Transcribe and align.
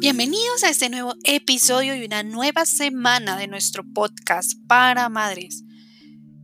Bienvenidos 0.00 0.64
a 0.64 0.70
este 0.70 0.88
nuevo 0.88 1.14
episodio 1.24 1.94
y 1.96 2.04
una 2.04 2.22
nueva 2.22 2.66
semana 2.66 3.36
de 3.36 3.46
nuestro 3.46 3.84
podcast 3.84 4.52
para 4.66 5.08
madres. 5.08 5.64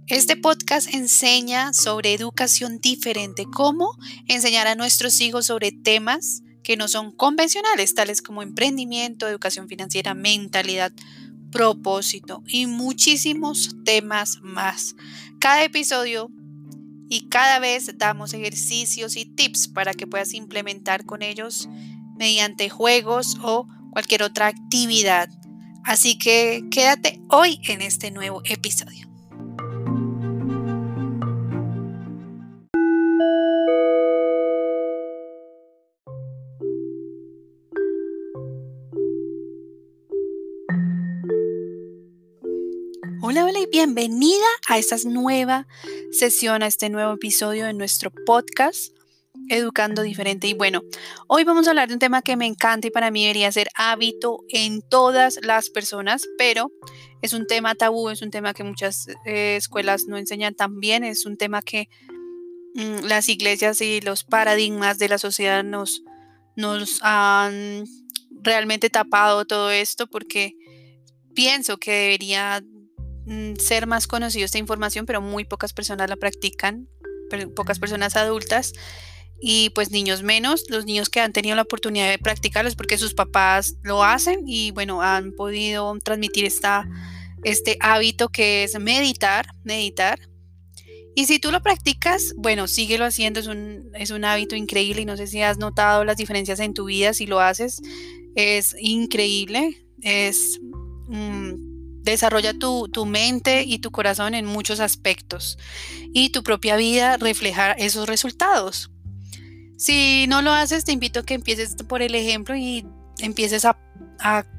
Este 0.06 0.36
podcast 0.36 0.92
enseña 0.92 1.72
sobre 1.72 2.14
educación 2.14 2.80
diferente, 2.80 3.46
cómo 3.52 3.96
enseñar 4.26 4.66
a 4.66 4.74
nuestros 4.74 5.20
hijos 5.20 5.46
sobre 5.46 5.72
temas 5.72 6.42
que 6.62 6.76
no 6.76 6.88
son 6.88 7.12
convencionales, 7.12 7.94
tales 7.94 8.22
como 8.22 8.42
emprendimiento, 8.42 9.28
educación 9.28 9.68
financiera, 9.68 10.14
mentalidad, 10.14 10.92
propósito 11.50 12.42
y 12.46 12.66
muchísimos 12.66 13.76
temas 13.84 14.40
más. 14.42 14.96
Cada 15.38 15.62
episodio 15.62 16.30
y 17.08 17.28
cada 17.28 17.58
vez 17.58 17.90
damos 17.98 18.34
ejercicios 18.34 19.16
y 19.16 19.24
tips 19.24 19.68
para 19.68 19.94
que 19.94 20.06
puedas 20.06 20.34
implementar 20.34 21.04
con 21.04 21.22
ellos 21.22 21.68
mediante 22.16 22.68
juegos 22.68 23.38
o 23.42 23.68
cualquier 23.90 24.22
otra 24.22 24.48
actividad. 24.48 25.28
Así 25.84 26.16
que 26.18 26.64
quédate 26.70 27.20
hoy 27.28 27.60
en 27.64 27.82
este 27.82 28.10
nuevo 28.10 28.42
episodio. 28.44 29.13
Bienvenida 43.70 44.44
a 44.68 44.78
esta 44.78 44.96
nueva 45.04 45.66
sesión, 46.12 46.62
a 46.62 46.66
este 46.66 46.90
nuevo 46.90 47.14
episodio 47.14 47.66
de 47.66 47.72
nuestro 47.72 48.10
podcast 48.26 48.94
educando 49.48 50.02
diferente. 50.02 50.46
Y 50.46 50.54
bueno, 50.54 50.82
hoy 51.26 51.44
vamos 51.44 51.66
a 51.66 51.70
hablar 51.70 51.88
de 51.88 51.94
un 51.94 52.00
tema 52.00 52.22
que 52.22 52.36
me 52.36 52.46
encanta 52.46 52.86
y 52.86 52.90
para 52.90 53.10
mí 53.10 53.22
debería 53.22 53.50
ser 53.52 53.68
hábito 53.74 54.44
en 54.48 54.82
todas 54.82 55.38
las 55.42 55.70
personas, 55.70 56.26
pero 56.38 56.70
es 57.22 57.32
un 57.32 57.46
tema 57.46 57.74
tabú, 57.74 58.10
es 58.10 58.22
un 58.22 58.30
tema 58.30 58.54
que 58.54 58.64
muchas 58.64 59.06
eh, 59.24 59.56
escuelas 59.56 60.04
no 60.06 60.16
enseñan 60.16 60.54
tan 60.54 60.80
bien, 60.80 61.04
es 61.04 61.26
un 61.26 61.36
tema 61.36 61.62
que 61.62 61.88
mm, 62.74 63.04
las 63.04 63.28
iglesias 63.28 63.80
y 63.80 64.00
los 64.00 64.24
paradigmas 64.24 64.98
de 64.98 65.08
la 65.08 65.18
sociedad 65.18 65.64
nos, 65.64 66.02
nos 66.56 67.00
han 67.02 67.84
realmente 68.30 68.90
tapado 68.90 69.44
todo 69.44 69.70
esto 69.70 70.06
porque 70.06 70.54
pienso 71.34 71.78
que 71.78 71.92
debería 71.92 72.62
ser 73.58 73.86
más 73.86 74.06
conocido 74.06 74.44
esta 74.44 74.58
información, 74.58 75.06
pero 75.06 75.20
muy 75.20 75.44
pocas 75.44 75.72
personas 75.72 76.08
la 76.08 76.16
practican, 76.16 76.88
pocas 77.54 77.78
personas 77.78 78.16
adultas 78.16 78.72
y 79.40 79.70
pues 79.70 79.90
niños 79.90 80.22
menos, 80.22 80.64
los 80.68 80.84
niños 80.84 81.08
que 81.08 81.20
han 81.20 81.32
tenido 81.32 81.56
la 81.56 81.62
oportunidad 81.62 82.08
de 82.08 82.18
practicarlos 82.18 82.76
porque 82.76 82.98
sus 82.98 83.14
papás 83.14 83.76
lo 83.82 84.04
hacen 84.04 84.40
y 84.46 84.70
bueno, 84.70 85.02
han 85.02 85.32
podido 85.32 85.96
transmitir 86.02 86.44
esta, 86.44 86.88
este 87.42 87.76
hábito 87.80 88.28
que 88.28 88.64
es 88.64 88.78
meditar, 88.78 89.46
meditar. 89.62 90.18
Y 91.16 91.26
si 91.26 91.38
tú 91.38 91.52
lo 91.52 91.62
practicas, 91.62 92.34
bueno, 92.36 92.66
síguelo 92.66 93.04
haciendo, 93.04 93.38
es 93.38 93.46
un, 93.46 93.90
es 93.94 94.10
un 94.10 94.24
hábito 94.24 94.56
increíble 94.56 95.02
y 95.02 95.04
no 95.04 95.16
sé 95.16 95.26
si 95.26 95.42
has 95.42 95.58
notado 95.58 96.04
las 96.04 96.16
diferencias 96.16 96.58
en 96.58 96.74
tu 96.74 96.86
vida, 96.86 97.14
si 97.14 97.26
lo 97.26 97.40
haces, 97.40 97.80
es 98.34 98.74
increíble, 98.78 99.86
es... 100.00 100.58
Mm, 101.08 101.73
desarrolla 102.04 102.54
tu, 102.54 102.88
tu, 102.88 103.06
mente 103.06 103.64
y 103.64 103.78
tu 103.78 103.90
corazón 103.90 104.34
en 104.34 104.46
muchos 104.46 104.80
aspectos 104.80 105.58
y 106.12 106.30
tu 106.30 106.42
propia 106.42 106.76
vida 106.76 107.16
reflejar 107.16 107.74
esos 107.78 108.08
resultados. 108.08 108.90
Si 109.76 110.26
no 110.28 110.42
lo 110.42 110.52
haces, 110.52 110.84
te 110.84 110.92
invito 110.92 111.20
a 111.20 111.24
que 111.24 111.34
empieces 111.34 111.74
por 111.88 112.02
el 112.02 112.14
ejemplo 112.14 112.54
y 112.56 112.86
empieces 113.18 113.64
a, 113.64 113.76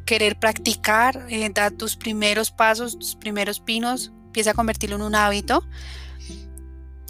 querer 0.06 0.38
practicar, 0.38 1.26
eh, 1.30 1.50
dar 1.50 1.72
tus 1.72 1.96
primeros 1.96 2.52
pasos, 2.52 3.00
tus 3.00 3.16
primeros 3.16 3.60
pinos, 3.60 4.12
empieza 4.26 4.52
a 4.52 4.54
convertirlo 4.54 4.98
en 4.98 5.02
un 5.02 5.16
hábito. 5.16 5.66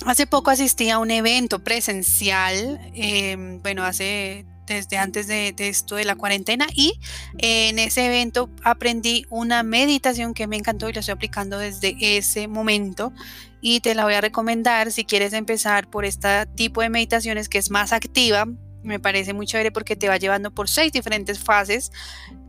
Hace 0.05 0.27
poco 0.27 0.51
asistí 0.51 0.89
a 0.89 0.99
un 0.99 1.11
evento 1.11 1.61
presencial, 1.63 2.79
em, 2.93 3.61
bueno, 3.61 3.83
hace 3.83 4.45
desde 4.65 4.97
antes 4.97 5.27
de, 5.27 5.53
esto 5.57 5.95
de 5.95 6.05
la 6.05 6.15
cuarentena 6.15 6.67
y 6.73 6.99
en 7.37 7.79
ese 7.79 8.05
evento 8.05 8.49
aprendí 8.63 9.25
una 9.29 9.63
meditación 9.63 10.33
que 10.33 10.47
me 10.47 10.57
encantó 10.57 10.89
y 10.89 10.93
la 10.93 10.99
estoy 10.99 11.13
aplicando 11.13 11.57
desde 11.57 11.95
ese 11.99 12.47
momento 12.47 13.13
y 13.61 13.79
te 13.79 13.95
la 13.95 14.03
voy 14.03 14.13
a 14.13 14.21
recomendar 14.21 14.91
si 14.91 15.05
quieres 15.05 15.33
empezar 15.33 15.89
por 15.89 16.05
este 16.05 16.45
tipo 16.55 16.81
de 16.81 16.89
meditaciones 16.89 17.49
que 17.49 17.57
es 17.57 17.71
más 17.71 17.93
activa. 17.93 18.45
Me 18.83 18.99
parece 18.99 19.33
muy 19.33 19.47
chévere 19.47 19.71
porque 19.71 19.95
te 19.95 20.07
va 20.07 20.17
llevando 20.17 20.53
por 20.53 20.69
seis 20.69 20.91
diferentes 20.91 21.39
fases. 21.39 21.91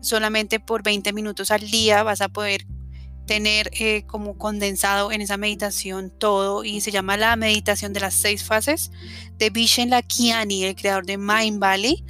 Solamente 0.01 0.61
por 0.61 0.83
20 0.83 1.15
minutos 1.15 1.51
al 1.51 1.71
día 1.71 2.03
vas 2.03 2.21
a 2.21 2.29
poder 2.29 2.67
tener 3.27 3.71
eh, 3.73 4.05
como 4.07 4.39
condensado 4.39 5.13
en 5.13 5.21
esa 5.21 5.37
meditación 5.37 6.11
todo 6.11 6.65
y 6.65 6.81
se 6.81 6.91
llama 6.91 7.17
la 7.17 7.37
meditación 7.37 7.93
de 7.93 8.01
las 8.01 8.15
seis 8.15 8.45
fases 8.45 8.91
de 9.39 9.51
Vishen 9.51 9.91
Lakiani, 9.91 10.65
el 10.65 10.77
creador 10.77 11.05
de 11.07 11.19
Mind 11.19 11.59
Valley. 11.59 12.05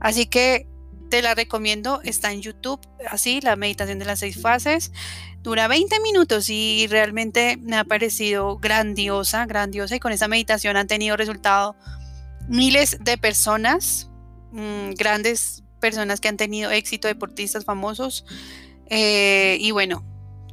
Así 0.00 0.26
que 0.26 0.66
te 1.10 1.22
la 1.22 1.34
recomiendo, 1.34 2.00
está 2.02 2.32
en 2.32 2.40
YouTube, 2.40 2.80
así, 3.08 3.40
la 3.40 3.56
meditación 3.56 3.98
de 3.98 4.04
las 4.04 4.20
seis 4.20 4.40
fases. 4.40 4.92
Dura 5.42 5.68
20 5.68 6.00
minutos 6.00 6.48
y 6.48 6.86
realmente 6.88 7.58
me 7.60 7.76
ha 7.76 7.84
parecido 7.84 8.56
grandiosa, 8.56 9.44
grandiosa 9.44 9.96
y 9.96 10.00
con 10.00 10.12
esa 10.12 10.26
meditación 10.26 10.76
han 10.76 10.86
tenido 10.86 11.16
resultado 11.16 11.76
miles 12.48 12.98
de 13.00 13.18
personas, 13.18 14.10
mm, 14.52 14.92
grandes 14.92 15.62
personas 15.80 16.20
que 16.20 16.28
han 16.28 16.38
tenido 16.38 16.70
éxito, 16.70 17.08
deportistas 17.08 17.64
famosos. 17.64 18.24
Eh, 18.86 19.58
y 19.60 19.70
bueno, 19.70 20.02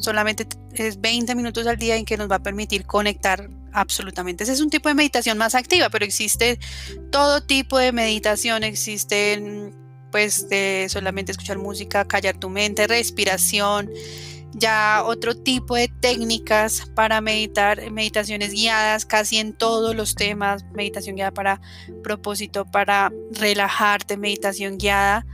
solamente 0.02 0.48
es 0.74 1.00
20 1.00 1.36
minutos 1.36 1.68
al 1.68 1.78
día 1.78 1.96
en 1.96 2.06
que 2.06 2.18
nos 2.18 2.30
va 2.30 2.36
a 2.36 2.44
permitir 2.44 2.86
conectar 2.86 3.50
absolutamente. 3.74 4.44
Ese 4.44 4.54
es 4.54 4.62
un 4.62 4.70
tipo 4.70 4.90
de 4.90 4.96
meditación 4.96 5.38
más 5.38 5.56
activa, 5.56 5.90
pero 5.90 6.06
existe 6.06 6.60
todo 7.12 7.42
tipo 7.42 7.78
de 7.78 7.92
meditación, 7.92 8.64
existen 8.64 9.76
pues 10.12 10.50
de 10.50 10.88
solamente 10.90 11.32
escuchar 11.32 11.58
música, 11.58 12.06
callar 12.06 12.38
tu 12.38 12.50
mente, 12.50 12.86
respiración, 12.86 13.90
ya 14.54 15.04
otro 15.06 15.36
tipo 15.36 15.76
de 15.76 15.88
técnicas 15.88 16.92
para 16.96 17.22
meditar, 17.22 17.90
meditaciones 17.92 18.52
guiadas 18.52 19.06
casi 19.06 19.38
en 19.38 19.54
todos 19.54 19.96
los 19.96 20.16
temas, 20.16 20.66
meditación 20.74 21.16
guiada 21.16 21.32
para 21.32 21.62
propósito, 22.04 22.66
para 22.66 23.12
relajarte, 23.32 24.18
meditación 24.18 24.78
guiada 24.78 25.26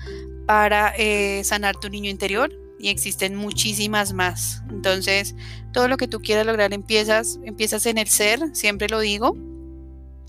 para 0.46 0.94
eh, 0.98 1.44
sanar 1.44 1.76
tu 1.76 1.90
niño 1.90 2.10
interior, 2.10 2.52
y 2.80 2.90
existen 2.90 3.36
muchísimas 3.36 4.14
más. 4.14 4.64
Entonces, 4.70 5.36
todo 5.74 5.88
lo 5.88 5.98
que 5.98 6.08
tú 6.08 6.20
quieras 6.20 6.46
lograr 6.46 6.74
empiezas, 6.74 7.40
empiezas 7.44 7.86
en 7.86 7.98
el 7.98 8.08
ser, 8.08 8.40
siempre 8.54 8.88
lo 8.90 9.00
digo, 9.00 9.36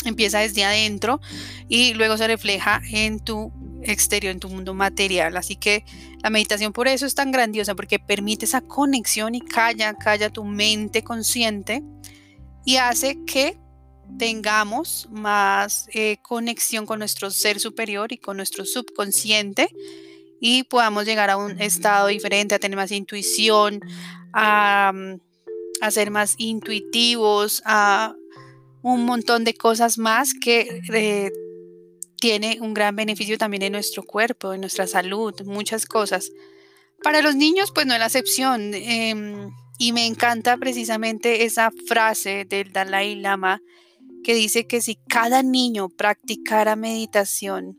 empieza 0.04 0.40
desde 0.40 0.64
adentro 0.64 1.20
y 1.68 1.94
luego 1.94 2.16
se 2.16 2.26
refleja 2.26 2.80
en 2.90 3.20
tu 3.20 3.52
exterior, 3.82 4.32
en 4.32 4.40
tu 4.40 4.48
mundo 4.48 4.74
material. 4.74 5.36
Así 5.36 5.56
que 5.56 5.84
la 6.22 6.30
meditación 6.30 6.72
por 6.72 6.88
eso 6.88 7.06
es 7.06 7.14
tan 7.14 7.30
grandiosa, 7.30 7.74
porque 7.74 7.98
permite 7.98 8.44
esa 8.44 8.60
conexión 8.60 9.34
y 9.34 9.40
calla, 9.40 9.94
calla 9.94 10.30
tu 10.30 10.44
mente 10.44 11.02
consciente 11.02 11.82
y 12.64 12.76
hace 12.76 13.18
que 13.26 13.58
tengamos 14.18 15.08
más 15.10 15.88
eh, 15.92 16.18
conexión 16.22 16.86
con 16.86 16.98
nuestro 16.98 17.30
ser 17.30 17.60
superior 17.60 18.12
y 18.12 18.18
con 18.18 18.36
nuestro 18.36 18.64
subconsciente 18.64 19.68
y 20.40 20.64
podamos 20.64 21.04
llegar 21.04 21.30
a 21.30 21.36
un 21.36 21.60
estado 21.60 22.08
diferente, 22.08 22.54
a 22.54 22.58
tener 22.58 22.76
más 22.76 22.92
intuición, 22.92 23.80
a, 24.32 24.92
mm, 24.94 25.90
ser 25.90 26.10
más 26.10 26.34
intuitivos, 26.38 27.62
a 27.64 28.14
un 28.82 29.04
montón 29.04 29.44
de 29.44 29.54
cosas 29.54 29.98
más 29.98 30.34
que 30.34 30.80
eh, 30.92 31.30
tiene 32.20 32.58
un 32.60 32.74
gran 32.74 32.96
beneficio 32.96 33.38
también 33.38 33.62
en 33.62 33.72
nuestro 33.72 34.02
cuerpo, 34.02 34.52
en 34.52 34.60
nuestra 34.60 34.86
salud, 34.86 35.34
muchas 35.44 35.86
cosas. 35.86 36.30
Para 37.02 37.22
los 37.22 37.36
niños, 37.36 37.70
pues 37.72 37.86
no 37.86 37.94
es 37.94 38.00
la 38.00 38.06
excepción. 38.06 38.74
Em, 38.74 39.50
y 39.78 39.92
me 39.92 40.06
encanta 40.06 40.56
precisamente 40.56 41.44
esa 41.44 41.70
frase 41.86 42.44
del 42.44 42.72
Dalai 42.72 43.14
Lama 43.14 43.62
que 44.24 44.34
dice 44.34 44.66
que 44.66 44.80
si 44.80 44.96
cada 45.08 45.44
niño 45.44 45.88
practicara 45.88 46.74
meditación 46.74 47.78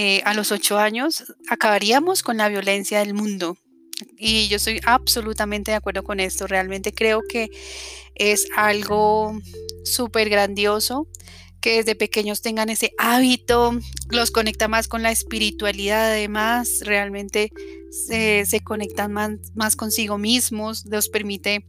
eh, 0.00 0.22
a 0.24 0.32
los 0.32 0.52
ocho 0.52 0.78
años 0.78 1.24
acabaríamos 1.48 2.22
con 2.22 2.36
la 2.36 2.48
violencia 2.48 3.00
del 3.00 3.14
mundo. 3.14 3.56
Y 4.16 4.46
yo 4.46 4.58
estoy 4.58 4.80
absolutamente 4.86 5.72
de 5.72 5.76
acuerdo 5.76 6.04
con 6.04 6.20
esto. 6.20 6.46
Realmente 6.46 6.94
creo 6.94 7.20
que 7.28 7.50
es 8.14 8.46
algo 8.54 9.36
súper 9.82 10.30
grandioso 10.30 11.08
que 11.60 11.78
desde 11.78 11.96
pequeños 11.96 12.42
tengan 12.42 12.68
ese 12.68 12.92
hábito, 12.96 13.76
los 14.08 14.30
conecta 14.30 14.68
más 14.68 14.86
con 14.86 15.02
la 15.02 15.10
espiritualidad, 15.10 16.12
además, 16.12 16.82
realmente 16.82 17.50
se, 17.90 18.60
conectan 18.62 19.12
más, 19.12 19.32
más 19.56 19.74
consigo 19.74 20.16
mismos, 20.16 20.84
los 20.86 21.08
permite 21.08 21.66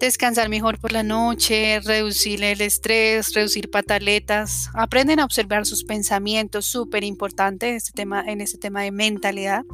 descansar 0.00 0.48
mejor 0.48 0.78
por 0.78 0.92
la 0.92 1.02
noche, 1.02 1.80
reducir 1.80 2.42
el 2.42 2.60
estrés, 2.60 3.32
reducir 3.32 3.70
pataletas, 3.70 4.68
aprenden 4.74 5.20
a 5.20 5.24
observar 5.24 5.66
sus 5.66 5.84
pensamientos, 5.84 6.66
súper 6.66 7.04
importante 7.04 7.74
este 7.74 7.92
tema, 7.92 8.24
en 8.26 8.40
este 8.40 8.58
tema 8.58 8.82
de 8.82 8.90
mentalidad. 8.90 9.64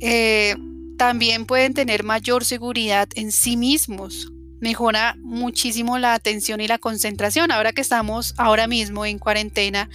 Eh, 0.00 0.56
también 0.98 1.46
pueden 1.46 1.74
tener 1.74 2.04
mayor 2.04 2.44
seguridad 2.44 3.08
en 3.14 3.32
sí 3.32 3.56
mismos. 3.56 4.32
Mejora 4.60 5.16
muchísimo 5.20 5.98
la 5.98 6.12
atención 6.12 6.60
y 6.60 6.68
la 6.68 6.76
concentración. 6.76 7.50
Ahora 7.50 7.72
que 7.72 7.80
estamos 7.80 8.34
ahora 8.36 8.66
mismo 8.66 9.06
en 9.06 9.18
cuarentena, 9.18 9.88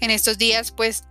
en 0.00 0.10
estos 0.10 0.38
días, 0.38 0.72
pues 0.72 1.04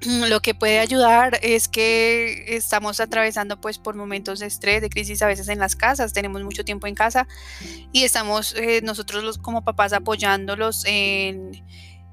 lo 0.28 0.40
que 0.40 0.54
puede 0.54 0.78
ayudar 0.78 1.38
es 1.42 1.68
que 1.68 2.56
estamos 2.56 3.00
atravesando 3.00 3.60
pues 3.60 3.78
por 3.78 3.94
momentos 3.94 4.40
de 4.40 4.46
estrés, 4.46 4.80
de 4.80 4.90
crisis 4.90 5.22
a 5.22 5.26
veces 5.26 5.48
en 5.48 5.58
las 5.58 5.76
casas, 5.76 6.12
tenemos 6.12 6.42
mucho 6.42 6.64
tiempo 6.64 6.86
en 6.86 6.94
casa 6.94 7.26
y 7.92 8.04
estamos 8.04 8.54
eh, 8.56 8.80
nosotros 8.82 9.24
los, 9.24 9.38
como 9.38 9.64
papás 9.64 9.92
apoyándolos 9.92 10.84
en, 10.86 11.64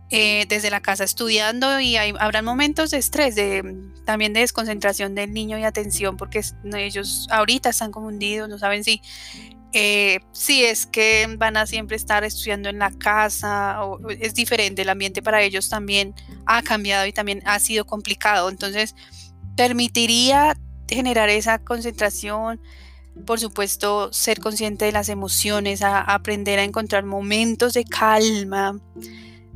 eh, 0.10 0.46
desde 0.48 0.70
la 0.70 0.82
casa 0.82 1.04
estudiando 1.04 1.80
y 1.80 1.98
hay, 1.98 2.14
habrán 2.20 2.46
momentos 2.46 2.92
de 2.92 2.98
estrés, 2.98 3.36
de, 3.36 3.64
también 4.06 4.34
de 4.34 4.42
desconcentración 4.42 5.16
del 5.16 5.34
niño 5.34 5.58
y 5.58 5.64
atención 5.64 6.16
porque 6.16 6.42
ellos 6.76 7.28
ahorita 7.32 7.70
están 7.70 7.92
confundidos, 7.92 8.48
no 8.48 8.60
saben 8.60 8.84
si 8.84 9.02
eh, 9.78 10.22
si 10.32 10.64
es 10.64 10.86
que 10.86 11.28
van 11.38 11.58
a 11.58 11.68
siempre 11.68 11.98
estar 11.98 12.24
estudiando 12.24 12.70
en 12.70 12.80
la 12.80 12.92
casa, 12.92 13.84
o, 13.84 14.00
es 14.10 14.34
diferente, 14.34 14.84
el 14.84 14.90
ambiente 14.90 15.22
para 15.22 15.42
ellos 15.42 15.68
también 15.68 16.16
ha 16.46 16.64
cambiado 16.64 17.06
y 17.06 17.12
también 17.12 17.42
ha 17.44 17.60
sido 17.60 17.84
complicado. 17.86 18.48
Entonces, 18.48 18.96
permitiría 19.58 20.58
generar 20.88 21.28
esa 21.28 21.60
concentración, 21.60 22.62
por 23.26 23.42
supuesto, 23.42 24.14
ser 24.14 24.40
consciente 24.40 24.86
de 24.86 24.94
las 24.94 25.10
emociones, 25.10 25.82
aprender 25.82 26.58
a 26.58 26.64
encontrar 26.64 27.04
momentos 27.04 27.74
de 27.74 27.84
calma. 27.84 28.80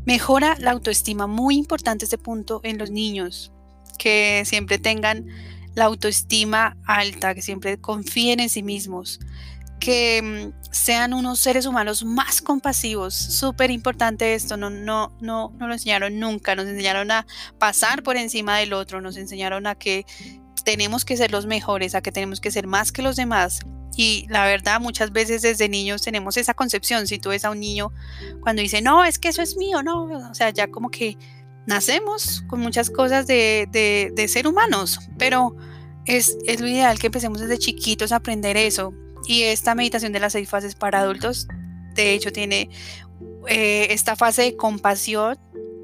Mejora 0.05 0.57
la 0.59 0.71
autoestima, 0.71 1.27
muy 1.27 1.55
importante 1.55 2.03
este 2.03 2.17
punto 2.17 2.59
en 2.65 2.77
los 2.77 2.91
niños, 2.91 3.53
que 3.97 4.43
siempre 4.45 4.79
tengan 4.79 5.27
la 5.75 5.85
autoestima 5.85 6.75
alta, 6.85 7.33
que 7.33 7.41
siempre 7.41 7.79
confíen 7.79 8.41
en 8.41 8.49
sí 8.49 8.63
mismos, 8.63 9.21
que 9.79 10.21
mm, 10.21 10.71
sean 10.71 11.13
unos 11.13 11.39
seres 11.39 11.65
humanos 11.65 12.03
más 12.03 12.41
compasivos. 12.41 13.15
Súper 13.15 13.71
importante 13.71 14.33
esto, 14.33 14.57
no, 14.57 14.69
no, 14.69 15.11
no, 15.19 15.53
no 15.57 15.67
lo 15.67 15.73
enseñaron 15.73 16.19
nunca, 16.19 16.55
nos 16.55 16.67
enseñaron 16.67 17.11
a 17.11 17.25
pasar 17.57 18.03
por 18.03 18.17
encima 18.17 18.57
del 18.57 18.73
otro, 18.73 19.01
nos 19.01 19.17
enseñaron 19.17 19.67
a 19.67 19.75
que 19.75 20.05
tenemos 20.63 21.05
que 21.05 21.17
ser 21.17 21.31
los 21.31 21.45
mejores, 21.45 21.95
a 21.95 22.01
que 22.01 22.11
tenemos 22.11 22.41
que 22.41 22.51
ser 22.51 22.67
más 22.67 22.91
que 22.91 23.01
los 23.01 23.15
demás. 23.15 23.59
Y 23.95 24.27
la 24.29 24.45
verdad, 24.45 24.79
muchas 24.79 25.11
veces 25.11 25.41
desde 25.41 25.67
niños 25.67 26.01
tenemos 26.01 26.37
esa 26.37 26.53
concepción. 26.53 27.07
Si 27.07 27.19
tú 27.19 27.29
ves 27.29 27.43
a 27.43 27.49
un 27.49 27.59
niño 27.59 27.91
cuando 28.41 28.61
dice, 28.61 28.81
no, 28.81 29.03
es 29.03 29.19
que 29.19 29.29
eso 29.29 29.41
es 29.41 29.57
mío, 29.57 29.83
no, 29.83 30.03
o 30.03 30.33
sea, 30.33 30.51
ya 30.51 30.67
como 30.67 30.89
que 30.89 31.17
nacemos 31.65 32.43
con 32.47 32.59
muchas 32.61 32.89
cosas 32.89 33.27
de, 33.27 33.67
de, 33.71 34.11
de 34.15 34.27
ser 34.27 34.47
humanos, 34.47 34.99
pero 35.17 35.55
es, 36.05 36.37
es 36.45 36.59
lo 36.59 36.67
ideal 36.67 36.97
que 36.97 37.07
empecemos 37.07 37.39
desde 37.39 37.57
chiquitos 37.57 38.11
a 38.11 38.17
aprender 38.17 38.57
eso, 38.57 38.93
y 39.27 39.43
esta 39.43 39.75
meditación 39.75 40.11
de 40.11 40.19
las 40.19 40.33
seis 40.33 40.49
fases 40.49 40.75
para 40.75 41.01
adultos, 41.01 41.47
de 41.95 42.13
hecho, 42.13 42.31
tiene 42.31 42.69
eh, 43.47 43.87
esta 43.91 44.15
fase 44.15 44.43
de 44.43 44.55
compasión 44.55 45.37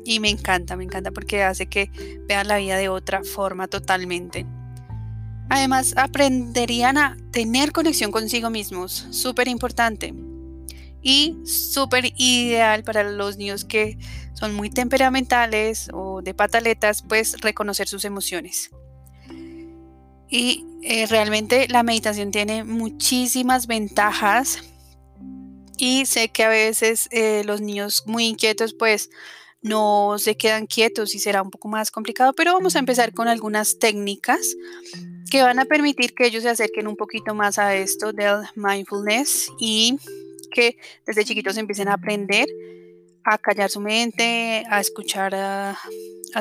y 0.06 0.20
me 0.20 0.30
encanta, 0.30 0.76
me 0.76 0.84
encanta 0.84 1.12
porque 1.12 1.44
hace 1.44 1.68
que 1.68 1.90
vean 2.28 2.48
la 2.48 2.58
vida 2.58 2.78
de 2.78 2.90
otra 2.90 3.24
forma 3.24 3.68
totalmente. 3.68 4.46
Además, 5.50 5.94
aprenderían 5.98 6.98
a 6.98 7.18
tener 7.32 7.72
conexión 7.72 8.12
consigo 8.12 8.50
mismos, 8.50 9.08
súper 9.12 9.48
importante. 9.48 10.14
Y 11.02 11.38
súper 11.46 12.14
ideal 12.18 12.84
para 12.84 13.04
los 13.04 13.38
niños 13.38 13.64
que 13.64 13.98
son 14.34 14.56
muy 14.56 14.72
temperamentales 14.72 15.90
o 15.94 16.24
de 16.24 16.34
pataletas, 16.34 17.04
pues 17.04 17.40
reconocer 17.42 17.88
sus 17.88 18.06
emociones. 18.06 18.72
Y 20.36 20.66
eh, 20.82 21.08
realmente 21.08 21.66
la 21.70 21.82
meditación 21.82 22.30
tiene 22.30 22.66
muchísimas 22.66 23.68
ventajas 23.68 24.60
y 25.78 26.06
sé 26.06 26.28
que 26.28 26.44
a 26.44 26.50
veces 26.50 27.08
eh, 27.12 27.44
los 27.46 27.62
niños 27.62 28.04
muy 28.06 28.26
inquietos 28.26 28.74
pues 28.74 29.10
no 29.62 30.18
se 30.18 30.36
quedan 30.36 30.68
quietos 30.68 31.16
y 31.16 31.20
será 31.20 31.42
un 31.42 31.52
poco 31.52 31.70
más 31.70 31.90
complicado, 31.90 32.34
pero 32.34 32.52
vamos 32.52 32.76
a 32.76 32.80
empezar 32.80 33.14
con 33.14 33.30
algunas 33.30 33.80
técnicas 33.80 34.58
que 35.32 35.42
van 35.42 35.58
a 35.58 35.64
permitir 35.64 36.14
que 36.14 36.26
ellos 36.26 36.44
se 36.44 36.50
acerquen 36.50 36.88
un 36.88 36.98
poquito 36.98 37.34
más 37.34 37.58
a 37.58 37.74
esto 37.74 38.12
del 38.12 38.42
mindfulness 38.56 39.54
y 39.58 39.98
que 40.52 40.78
desde 41.08 41.24
chiquitos 41.24 41.56
empiecen 41.56 41.88
a 41.88 41.94
aprender 41.94 42.50
a 43.26 43.38
callar 43.40 43.70
su 43.70 43.82
mente, 43.82 44.64
a 44.70 44.80
escuchar 44.80 45.34
a, 45.36 45.78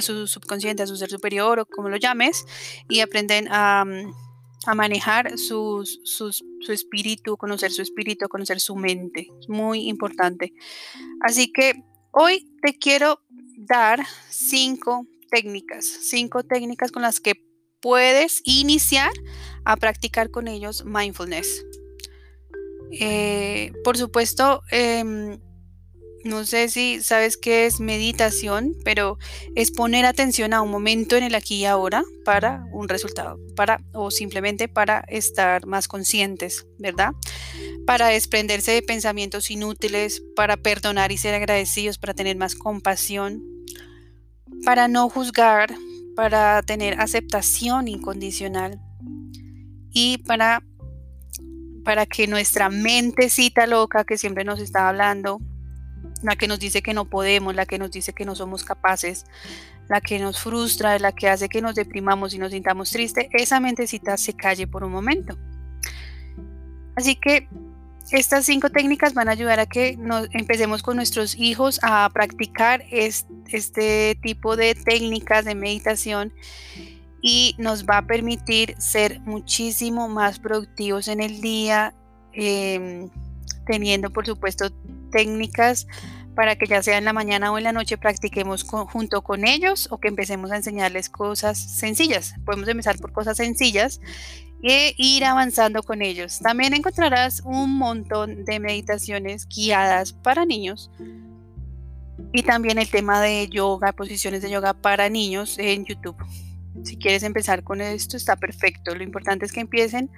su 0.01 0.27
subconsciente, 0.27 0.83
a 0.83 0.87
su 0.87 0.97
ser 0.97 1.11
superior 1.11 1.59
o 1.59 1.67
como 1.67 1.89
lo 1.89 1.97
llames, 1.97 2.45
y 2.89 3.01
aprenden 3.01 3.49
a, 3.51 3.85
manejar 4.75 5.37
su 5.37 5.85
espíritu, 6.69 7.37
conocer 7.37 7.71
su 7.71 7.83
espíritu, 7.83 8.29
conocer 8.29 8.61
su 8.61 8.77
mente. 8.77 9.29
muy 9.49 9.89
importante. 9.89 10.55
Así 11.21 11.53
que 11.53 11.75
hoy 12.13 12.51
te 12.63 12.79
quiero 12.79 13.21
dar 13.59 14.01
cinco 14.31 15.07
técnicas, 15.31 15.85
cinco 15.85 16.45
técnicas 16.45 16.93
con 16.93 17.03
las 17.03 17.21
que 17.21 17.35
puedes 17.81 18.41
iniciar 18.45 19.13
a 19.67 19.77
practicar 19.77 20.31
con 20.31 20.49
ellos 20.49 20.85
mindfulness. 20.87 21.63
Eh, 22.93 23.73
por 23.83 23.99
supuesto, 23.99 24.63
em, 24.71 25.39
no 26.25 26.47
sé 26.47 26.69
si 26.71 27.03
sabes 27.03 27.37
qué 27.37 27.67
es 27.67 27.81
meditación, 27.81 28.75
pero 28.83 29.19
es 29.55 29.71
poner 29.71 30.07
atención 30.07 30.55
a 30.55 30.63
un 30.63 30.71
momento 30.71 31.17
en 31.17 31.23
el 31.23 31.35
aquí 31.35 31.57
y 31.57 31.65
ahora 31.67 32.03
para 32.25 32.65
un 32.73 32.89
resultado, 32.89 33.39
para 33.55 33.83
o 33.93 34.11
simplemente 34.11 34.67
para 34.67 35.05
estar 35.09 35.67
más 35.67 35.87
conscientes, 35.87 36.67
¿verdad? 36.79 37.13
Para 37.87 38.09
desprenderse 38.09 38.73
de 38.73 38.83
pensamientos 38.83 39.51
inútiles, 39.51 40.23
para 40.35 40.57
perdonar 40.57 41.13
y 41.13 41.19
ser 41.19 41.35
agradecidos, 41.35 41.99
para 41.99 42.15
tener 42.15 42.37
más 42.37 42.55
compasión, 42.55 43.43
para 44.65 44.89
no 44.89 45.11
juzgar, 45.11 45.75
para 46.17 46.63
tener 46.63 46.99
aceptación 47.01 47.87
incondicional 47.87 48.81
y 49.91 50.19
para 50.19 50.63
para 51.85 52.07
que 52.07 52.27
nuestra 52.27 52.71
mentecita 52.71 53.67
loca 53.67 54.05
que 54.05 54.17
siempre 54.17 54.43
nos 54.43 54.59
está 54.59 54.89
hablando 54.89 55.39
la 56.25 56.37
que 56.37 56.49
nos 56.49 56.59
dice 56.59 56.83
que 56.83 56.95
no 56.95 57.05
podemos, 57.05 57.55
la 57.55 57.67
que 57.67 57.79
nos 57.79 57.91
dice 57.91 58.13
que 58.13 58.25
no 58.25 58.35
somos 58.35 58.65
capaces, 58.65 59.27
la 59.89 60.01
que 60.01 60.19
nos 60.19 60.41
frustra, 60.41 60.99
la 60.99 61.13
que 61.13 61.29
hace 61.29 61.49
que 61.49 61.61
nos 61.61 61.75
deprimamos 61.75 62.33
y 62.35 62.39
nos 62.39 62.53
sintamos 62.53 62.91
tristes, 62.91 63.27
esa 63.33 63.61
mentecita 63.61 64.17
se 64.17 64.33
calle 64.33 64.67
por 64.67 64.85
un 64.85 64.93
momento. 64.93 65.37
Así 66.97 67.17
que 67.17 67.49
estas 68.11 68.47
cinco 68.47 68.71
técnicas 68.71 69.13
van 69.15 69.29
a 69.29 69.33
ayudar 69.33 69.61
a 69.61 69.67
que 69.67 69.97
nos 69.97 70.29
empecemos 70.33 70.83
con 70.83 70.97
nuestros 70.97 71.37
hijos 71.37 71.79
a 71.83 72.09
practicar 72.13 72.83
este, 72.91 74.19
tipo 74.23 74.57
de 74.57 74.75
técnicas 74.75 75.45
de 75.45 75.55
meditación 75.55 76.33
y 77.23 77.55
nos 77.59 77.85
va 77.85 77.99
a 77.99 78.07
permitir 78.07 78.75
ser 78.79 79.21
muchísimo 79.21 80.09
más 80.09 80.39
productivos 80.39 81.09
en 81.09 81.21
el 81.21 81.41
día, 81.41 81.95
em, 82.33 83.11
teniendo 83.67 84.13
por 84.13 84.27
supuesto 84.27 84.71
técnicas 85.11 85.87
para 86.35 86.57
que 86.57 86.67
ya 86.67 86.83
sea 86.83 86.99
en 86.99 87.05
la 87.05 87.13
mañana 87.13 87.53
o 87.53 87.59
en 87.59 87.65
la 87.65 87.73
noche 87.73 87.97
practiquemos 87.97 88.65
junto 88.65 89.23
con 89.23 89.47
ellos 89.47 89.89
o 89.91 89.99
que 89.99 90.09
empecemos 90.09 90.51
a 90.51 90.57
enseñarles 90.57 91.09
cosas 91.09 91.59
sencillas. 91.59 92.35
Podemos 92.45 92.69
empezar 92.69 92.99
por 92.99 93.13
cosas 93.13 93.37
sencillas 93.37 94.01
e 94.63 94.95
ir 94.97 95.25
avanzando 95.25 95.83
con 95.83 96.03
ellos. 96.03 96.41
También 96.41 96.75
encontrarás 96.75 97.43
un 97.45 97.77
montón 97.77 98.45
de 98.45 98.59
meditaciones 98.61 99.47
guiadas 99.47 100.13
para 100.13 100.45
niños 100.45 100.91
y 102.33 102.43
también 102.43 102.79
el 102.79 102.89
tema 102.89 103.21
de 103.21 103.49
yoga, 103.49 103.93
posiciones 103.93 104.43
de 104.43 104.51
yoga 104.51 104.75
para 104.75 105.09
niños 105.09 105.59
en 105.59 105.85
YouTube. 105.85 106.17
Si 106.83 106.97
quieres 106.97 107.23
empezar 107.23 107.63
con 107.63 107.81
esto, 107.81 108.17
está 108.17 108.37
perfecto. 108.37 108.95
Lo 108.95 109.05
importante 109.05 109.47
es 109.47 109.53
que 109.53 109.61
empiecen 109.61 110.11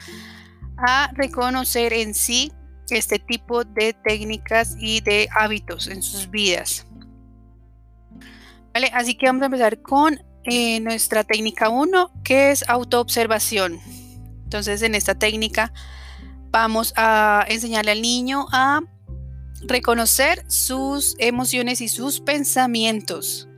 a 0.79 1.11
reconocer 1.15 1.93
en 1.93 2.15
sí 2.15 2.53
este 2.91 3.19
tipo 3.19 3.65
de 3.65 3.93
técnicas 3.93 4.77
y 4.79 5.01
de 5.01 5.29
hábitos 5.35 5.89
en 5.89 6.03
sus 6.03 6.31
vidas. 6.31 6.87
¿Vale? 8.73 8.91
Así 8.93 9.15
que 9.17 9.27
vamos 9.27 9.43
a 9.43 9.47
empezar 9.47 9.81
con 9.83 10.21
eh, 10.45 10.81
nuestra 10.81 11.25
técnica 11.25 11.69
1, 11.69 12.23
que 12.23 12.51
es 12.51 12.69
autoobservación. 12.69 13.81
Entonces, 14.45 14.83
en 14.83 14.95
esta 14.95 15.15
técnica 15.15 15.73
vamos 16.51 16.93
a 16.97 17.45
enseñarle 17.49 17.91
al 17.91 18.03
niño 18.03 18.47
a 18.53 18.81
reconocer 19.63 20.45
sus 20.49 21.17
emociones 21.19 21.81
y 21.81 21.89
sus 21.89 22.21
pensamientos. 22.21 23.49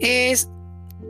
Es 0.00 0.48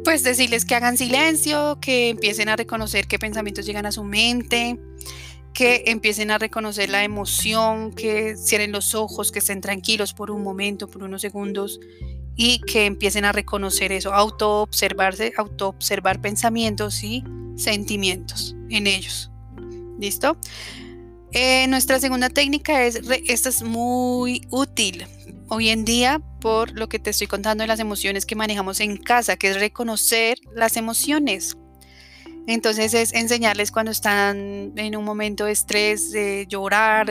pues 0.04 0.22
decirles 0.22 0.64
que 0.64 0.74
hagan 0.74 0.96
silencio, 0.96 1.78
que 1.80 2.10
empiecen 2.10 2.48
a 2.48 2.56
reconocer 2.56 3.06
qué 3.06 3.18
pensamientos 3.18 3.64
llegan 3.66 3.86
a 3.86 3.92
su 3.92 4.04
mente, 4.04 4.78
que 5.54 5.84
empiecen 5.86 6.32
a 6.32 6.38
reconocer 6.38 6.90
la 6.90 7.04
emoción, 7.04 7.92
que 7.92 8.36
cierren 8.36 8.72
los 8.72 8.94
ojos, 8.94 9.30
que 9.30 9.38
estén 9.38 9.60
tranquilos 9.60 10.12
por 10.12 10.30
un 10.32 10.42
momento, 10.42 10.88
por 10.88 11.04
unos 11.04 11.22
segundos 11.22 11.78
y 12.36 12.58
que 12.60 12.86
empiecen 12.86 13.24
a 13.24 13.32
reconocer 13.32 13.92
eso, 13.92 14.12
auto-observarse, 14.12 15.32
auto-observar 15.36 16.20
pensamientos 16.20 17.04
y 17.04 17.22
sentimientos 17.56 18.56
en 18.68 18.88
ellos. 18.88 19.30
¿Listo? 20.00 20.36
Eh, 21.30 21.66
nuestra 21.68 22.00
segunda 22.00 22.28
técnica 22.28 22.84
es, 22.84 23.00
esta 23.26 23.48
es 23.48 23.62
muy 23.62 24.42
útil 24.50 25.06
hoy 25.48 25.68
en 25.68 25.84
día 25.84 26.20
por 26.40 26.72
lo 26.72 26.88
que 26.88 26.98
te 26.98 27.10
estoy 27.10 27.26
contando 27.26 27.62
de 27.62 27.68
las 27.68 27.80
emociones 27.80 28.26
que 28.26 28.34
manejamos 28.34 28.80
en 28.80 28.96
casa, 28.96 29.36
que 29.36 29.50
es 29.50 29.60
reconocer 29.60 30.38
las 30.54 30.76
emociones. 30.76 31.56
Entonces 32.46 32.94
es 32.94 33.12
enseñarles 33.12 33.72
cuando 33.72 33.90
están 33.90 34.72
en 34.76 34.96
un 34.96 35.04
momento 35.04 35.46
de 35.46 35.52
estrés, 35.52 36.10
de 36.10 36.46
llorar. 36.48 37.08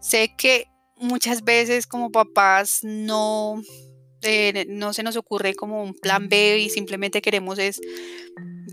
sé 0.00 0.34
que 0.36 0.68
muchas 0.96 1.44
veces 1.44 1.86
como 1.86 2.10
papás 2.10 2.80
no, 2.82 3.60
eh, 4.22 4.66
no 4.68 4.92
se 4.92 5.02
nos 5.02 5.16
ocurre 5.16 5.54
como 5.54 5.82
un 5.82 5.94
plan 5.94 6.28
B 6.28 6.58
y 6.58 6.70
simplemente 6.70 7.22
queremos 7.22 7.58
es 7.58 7.80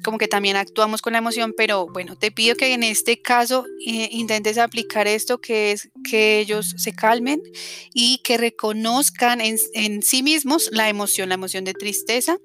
como 0.04 0.18
que 0.18 0.28
también 0.28 0.56
actuamos 0.56 1.02
con 1.02 1.14
la 1.14 1.20
emoción, 1.20 1.54
pero 1.56 1.88
bueno, 1.88 2.16
te 2.16 2.32
pido 2.32 2.56
que 2.56 2.74
en 2.74 2.84
este 2.84 3.22
caso 3.22 3.66
eh, 3.86 4.10
intentes 4.12 4.58
aplicar 4.58 5.08
esto, 5.08 5.40
que 5.40 5.72
es 5.72 5.90
que 6.10 6.40
ellos 6.40 6.74
se 6.78 6.94
calmen 6.94 7.42
y 7.94 8.20
que 8.24 8.38
reconozcan 8.38 9.42
en, 9.42 9.58
sí 10.02 10.24
mismos 10.24 10.70
la 10.72 10.90
emoción, 10.90 11.30
la 11.30 11.36
emoción 11.36 11.64
de 11.64 11.74
tristeza, 11.74 12.38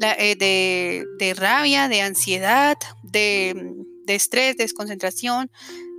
eh, 0.00 1.04
de, 1.18 1.34
rabia, 1.34 1.88
de 1.88 2.00
ansiedad, 2.00 2.76
de, 3.02 3.74
de 4.06 4.14
estrés, 4.14 4.56
desconcentración, 4.56 5.50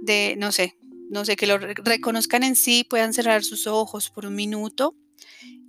de, 0.02 0.36
no 0.38 0.52
sé, 0.52 0.76
no 1.10 1.26
sé, 1.26 1.36
que 1.36 1.48
lo 1.48 1.58
reconozcan 1.58 2.44
en 2.44 2.56
sí, 2.56 2.86
puedan 2.90 3.14
cerrar 3.14 3.44
sus 3.44 3.68
ojos 3.68 4.10
por 4.10 4.26
un 4.26 4.36
minuto 4.36 4.96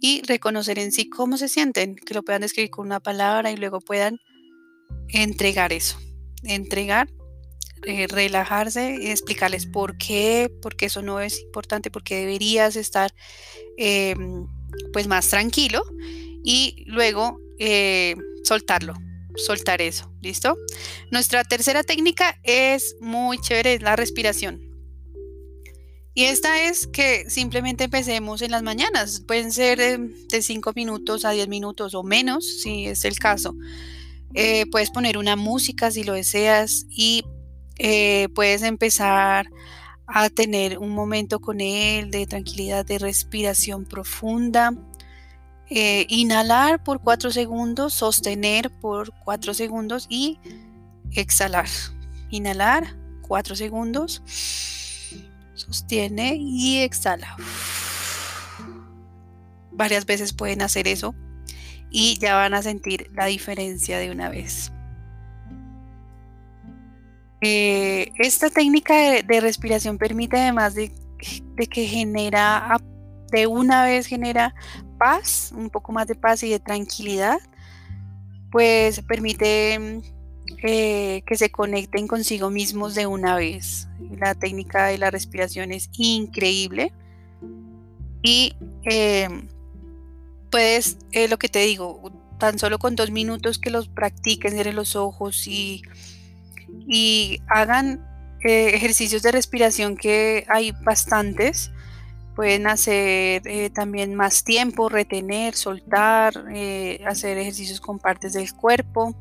y 0.01 0.23
reconocer 0.23 0.79
en 0.79 0.93
sí 0.93 1.09
cómo 1.09 1.37
se 1.37 1.49
sienten, 1.49 1.97
que 1.97 2.15
lo 2.15 2.23
puedan 2.23 2.43
describir 2.43 2.71
con 2.71 2.87
una 2.87 3.01
palabra 3.01 3.51
y 3.51 3.57
luego 3.57 3.81
puedan 3.81 4.19
entregar 5.09 5.73
eso, 5.73 5.99
entregar, 6.43 7.09
eh, 7.85 8.07
relajarse 8.07 8.99
y 9.01 9.11
explicarles 9.11 9.67
por 9.67 9.99
qué, 9.99 10.51
porque 10.63 10.87
eso 10.87 11.03
no 11.03 11.21
es 11.21 11.41
importante, 11.41 11.91
porque 11.91 12.17
deberías 12.17 12.77
estar 12.77 13.13
em, 13.77 14.47
pues 14.93 15.07
más 15.07 15.29
tranquilo 15.29 15.83
y 16.45 16.85
luego 16.87 17.41
eh, 17.65 18.17
soltarlo, 18.43 18.95
soltar 19.37 19.81
eso, 19.81 20.13
¿listo? 20.21 20.57
Nuestra 21.13 21.45
tercera 21.45 21.85
técnica 21.85 22.37
es 22.43 22.97
muy 23.01 23.39
chévere, 23.39 23.75
es 23.75 23.83
la 23.83 23.95
respiración. 23.95 24.61
Y 26.13 26.25
esta 26.25 26.69
es 26.69 26.89
que 26.89 27.31
simplemente 27.31 27.85
empecemos 27.85 28.43
en 28.43 28.51
las 28.51 28.65
mañanas. 28.65 29.23
Pueden 29.29 29.53
ser 29.53 29.79
de 29.79 30.43
5 30.43 30.73
minutos 30.75 31.25
a 31.25 31.31
10 31.31 31.47
minutos 31.47 31.95
o 31.95 32.03
menos, 32.03 32.63
si 32.63 32.87
es 32.87 33.05
el 33.05 33.21
caso. 33.21 33.55
Eh, 34.35 34.67
puedes 34.73 34.91
poner 34.91 35.17
una 35.17 35.37
música 35.37 35.93
si 35.93 36.03
lo 36.03 36.15
deseas 36.15 36.87
y 36.91 37.23
eh, 37.79 38.29
puedes 38.35 38.63
empezar 38.63 39.47
a 40.09 40.29
tener 40.31 40.79
un 40.79 40.91
momento 40.91 41.39
con 41.39 41.61
él 41.61 42.11
de 42.11 42.27
tranquilidad, 42.27 42.85
de 42.85 42.99
respiración 42.99 43.85
profunda. 43.85 44.75
Eh, 45.75 46.05
inhalar 46.11 46.85
por 46.85 47.01
cuatro 47.01 47.31
segundos, 47.31 47.95
sostener 47.95 48.71
por 48.71 49.11
cuatro 49.25 49.55
segundos 49.55 50.07
y 50.11 50.39
exhalar. 51.13 51.67
Inhalar 52.29 52.95
cuatro 53.23 53.57
segundos, 53.57 54.23
sostiene 55.55 56.37
y 56.37 56.81
exhala. 56.83 57.37
Varias 59.71 60.05
veces 60.05 60.35
pueden 60.35 60.61
hacer 60.61 60.87
eso 60.87 61.15
y 61.91 62.19
ya 62.19 62.35
van 62.35 62.53
a 62.53 62.61
sentir 62.61 63.11
la 63.15 63.25
diferencia 63.25 63.97
de 63.97 64.11
una 64.11 64.29
vez. 64.29 64.71
Eh, 67.41 68.13
esta 68.19 68.51
técnica 68.51 69.23
de, 69.23 69.41
respiración 69.41 69.97
permite 69.97 70.39
además 70.39 70.75
de, 70.75 70.93
que 71.71 71.87
genera, 71.87 72.77
de 73.33 73.47
una 73.47 73.85
vez 73.85 74.07
genera 74.07 74.55
paz, 74.99 75.53
un 75.57 75.71
poco 75.71 75.93
más 75.93 76.07
de 76.07 76.15
paz 76.15 76.43
y 76.43 76.51
de 76.51 76.61
tranquilidad, 76.61 77.39
pues 78.51 79.01
permite 79.03 80.03
eh, 80.63 81.23
que 81.27 81.37
se 81.37 81.51
conecten 81.51 82.07
consigo 82.07 82.51
mismos 82.51 82.95
de 82.95 83.07
una 83.07 83.35
vez. 83.35 83.89
La 84.19 84.35
técnica 84.35 84.87
de 84.87 84.99
la 84.99 85.11
respiración 85.11 85.73
es 85.73 85.91
increíble 85.97 86.93
y 88.23 88.55
eh, 88.85 89.29
puedes, 90.51 90.99
eh, 91.11 91.27
lo 91.27 91.39
que 91.39 91.49
te 91.49 91.61
digo, 91.61 92.13
tan 92.39 92.59
solo 92.59 92.79
con 92.79 92.95
dos 92.95 93.11
minutos 93.11 93.59
que 93.59 93.71
los 93.71 93.89
practiquen, 93.89 94.53
cierren 94.53 94.77
los 94.77 94.95
ojos 94.95 95.47
y, 95.49 95.83
y 96.87 97.41
hagan 97.49 98.07
eh, 98.45 98.75
ejercicios 98.75 99.23
de 99.23 99.33
respiración 99.33 99.97
que 99.97 100.45
hay 100.49 100.73
bastantes. 100.85 101.72
Pueden 102.35 102.67
hacer 102.67 103.43
eh, 103.47 103.71
también 103.71 104.15
más 104.15 104.43
tiempo, 104.43 104.89
retener, 104.89 105.55
soltar, 105.55 106.33
hacer 107.07 107.39
ejercicios 107.39 107.81
con 107.81 107.99
partes 107.99 108.33
del 108.33 108.53
cuerpo. 108.55 109.15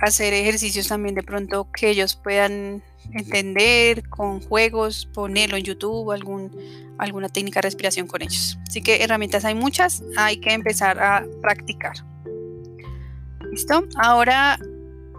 hacer 0.00 0.34
ejercicios 0.34 0.88
también 0.88 1.14
de 1.14 1.22
pronto 1.22 1.68
que 1.72 1.90
ellos 1.90 2.14
puedan 2.16 2.82
entender 3.12 4.08
con 4.08 4.40
juegos, 4.40 5.08
ponerlo 5.12 5.56
en 5.56 5.64
YouTube, 5.64 6.10
algún, 6.12 6.50
alguna 6.98 7.28
técnica 7.28 7.58
de 7.60 7.68
respiración 7.68 8.06
con 8.06 8.22
ellos. 8.22 8.58
Así 8.68 8.82
que 8.82 9.02
herramientas 9.02 9.44
hay 9.44 9.54
muchas, 9.54 10.02
hay 10.16 10.38
que 10.40 10.52
empezar 10.52 10.98
a 10.98 11.24
practicar. 11.40 11.96
¿Listo? 13.50 13.84
Ahora 13.96 14.58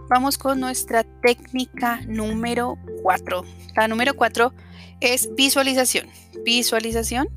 vamos 0.08 0.38
con 0.38 0.60
nuestra 0.60 1.04
técnica 1.22 2.00
número 2.06 2.78
4. 3.02 3.44
La 3.76 3.88
número 3.88 4.14
4 4.14 4.52
es 5.00 5.34
visualización. 5.34 6.06
Visualización 6.44 7.28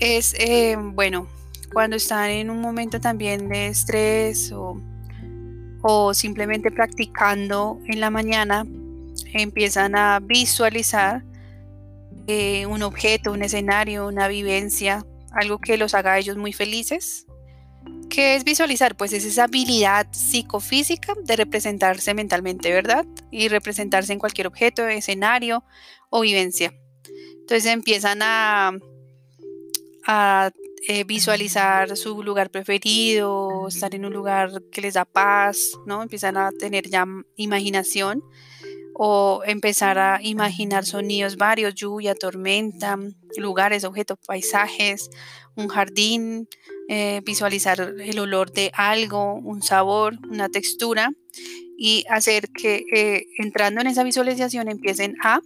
es, 0.00 0.34
eh, 0.38 0.76
bueno, 0.78 1.28
cuando 1.72 1.96
están 1.96 2.30
en 2.30 2.50
un 2.50 2.60
momento 2.60 3.00
también 3.00 3.48
de 3.48 3.68
estrés 3.68 4.52
o, 4.52 4.80
o 5.82 6.14
simplemente 6.14 6.70
practicando 6.70 7.80
en 7.86 8.00
la 8.00 8.10
mañana, 8.10 8.66
empiezan 9.32 9.96
a 9.96 10.20
visualizar 10.20 11.24
eh, 12.26 12.66
un 12.66 12.82
objeto, 12.82 13.32
un 13.32 13.42
escenario, 13.42 14.06
una 14.06 14.28
vivencia, 14.28 15.04
algo 15.32 15.58
que 15.58 15.76
los 15.76 15.94
haga 15.94 16.12
a 16.12 16.18
ellos 16.18 16.36
muy 16.36 16.52
felices. 16.52 17.26
¿Qué 18.10 18.36
es 18.36 18.44
visualizar? 18.44 18.96
Pues 18.96 19.12
es 19.12 19.24
esa 19.24 19.44
habilidad 19.44 20.06
psicofísica 20.12 21.14
de 21.24 21.36
representarse 21.36 22.12
mentalmente, 22.12 22.70
¿verdad? 22.70 23.06
Y 23.30 23.48
representarse 23.48 24.12
en 24.12 24.18
cualquier 24.18 24.46
objeto, 24.46 24.86
escenario 24.86 25.64
o 26.10 26.20
vivencia. 26.20 26.74
Entonces 27.42 27.66
empiezan 27.66 28.20
a, 28.22 28.72
a 30.06 30.50
eh, 30.88 31.04
visualizar 31.04 31.96
su 31.96 32.22
lugar 32.22 32.50
preferido, 32.50 33.68
estar 33.68 33.94
en 33.94 34.04
un 34.04 34.12
lugar 34.12 34.62
que 34.72 34.80
les 34.80 34.94
da 34.94 35.04
paz, 35.04 35.78
¿no? 35.86 36.02
Empiezan 36.02 36.36
a 36.36 36.50
tener 36.50 36.88
ya 36.88 37.06
imaginación 37.36 38.24
o 38.94 39.42
empezar 39.46 39.98
a 39.98 40.18
imaginar 40.22 40.84
sonidos 40.84 41.36
varios, 41.36 41.74
lluvia, 41.74 42.14
tormenta, 42.14 42.98
lugares, 43.36 43.84
objetos, 43.84 44.18
paisajes, 44.26 45.08
un 45.56 45.68
jardín, 45.68 46.48
eh, 46.88 47.20
visualizar 47.24 47.80
el 47.80 48.18
olor 48.18 48.52
de 48.52 48.70
algo, 48.74 49.34
un 49.34 49.62
sabor, 49.62 50.18
una 50.28 50.48
textura 50.48 51.12
y 51.78 52.04
hacer 52.08 52.48
que 52.50 52.84
eh, 52.94 53.26
entrando 53.38 53.80
en 53.80 53.86
esa 53.86 54.04
visualización 54.04 54.68
empiecen 54.68 55.14
a, 55.22 55.40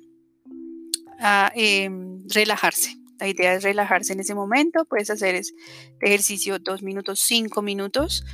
em, 1.54 2.26
relajarse. 2.28 2.96
La 3.18 3.28
idea 3.28 3.54
es 3.54 3.62
relajarse 3.62 4.12
en 4.12 4.20
ese 4.20 4.34
momento, 4.34 4.84
puedes 4.84 5.08
hacer 5.10 5.34
este 5.34 5.54
ejercicio 6.02 6.58
dos 6.58 6.82
minutos, 6.82 7.20
cinco 7.20 7.62
minutos 7.62 8.24